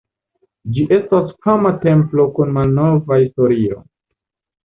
Ĝi 0.77 0.85
estas 0.95 1.27
fama 1.47 1.73
templo 1.83 2.25
kun 2.39 2.55
malnova 2.57 3.19
historio. 3.25 3.77